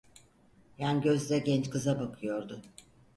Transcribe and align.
Yan 0.77 1.01
gözle 1.01 1.39
genç 1.39 1.69
kıza 1.69 1.99
bakıyordu. 1.99 2.61